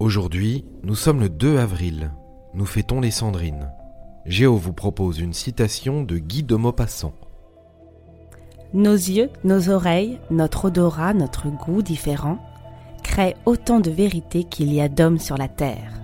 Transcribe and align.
Aujourd'hui, 0.00 0.64
nous 0.82 0.94
sommes 0.94 1.20
le 1.20 1.28
2 1.28 1.58
avril. 1.58 2.10
Nous 2.54 2.64
fêtons 2.64 3.02
les 3.02 3.10
Cendrines. 3.10 3.70
Géo 4.24 4.56
vous 4.56 4.72
propose 4.72 5.20
une 5.20 5.34
citation 5.34 6.02
de 6.04 6.16
Guy 6.16 6.42
de 6.42 6.54
Maupassant. 6.56 7.12
Nos 8.72 8.94
yeux, 8.94 9.28
nos 9.44 9.68
oreilles, 9.68 10.18
notre 10.30 10.64
odorat, 10.68 11.12
notre 11.12 11.50
goût 11.50 11.82
différent 11.82 12.38
créent 13.02 13.36
autant 13.44 13.78
de 13.78 13.90
vérité 13.90 14.44
qu'il 14.44 14.72
y 14.72 14.80
a 14.80 14.88
d'hommes 14.88 15.18
sur 15.18 15.36
la 15.36 15.48
terre. 15.48 15.99